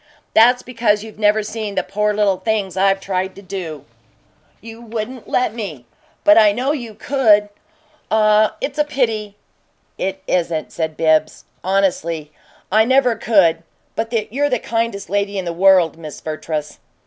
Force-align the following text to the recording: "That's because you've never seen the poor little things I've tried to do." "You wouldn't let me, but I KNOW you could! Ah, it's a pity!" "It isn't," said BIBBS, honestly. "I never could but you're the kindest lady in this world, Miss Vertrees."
"That's 0.33 0.63
because 0.63 1.03
you've 1.03 1.19
never 1.19 1.43
seen 1.43 1.75
the 1.75 1.83
poor 1.83 2.11
little 2.11 2.37
things 2.37 2.75
I've 2.75 2.99
tried 2.99 3.35
to 3.35 3.43
do." 3.43 3.85
"You 4.59 4.81
wouldn't 4.81 5.27
let 5.27 5.53
me, 5.53 5.85
but 6.23 6.39
I 6.39 6.53
KNOW 6.53 6.71
you 6.71 6.93
could! 6.95 7.49
Ah, 8.09 8.55
it's 8.59 8.79
a 8.79 8.83
pity!" 8.83 9.35
"It 9.99 10.23
isn't," 10.25 10.71
said 10.71 10.97
BIBBS, 10.97 11.45
honestly. 11.63 12.31
"I 12.71 12.83
never 12.83 13.13
could 13.15 13.61
but 13.95 14.11
you're 14.33 14.49
the 14.49 14.57
kindest 14.57 15.07
lady 15.07 15.37
in 15.37 15.45
this 15.45 15.53
world, 15.53 15.99
Miss 15.99 16.19
Vertrees." 16.19 16.79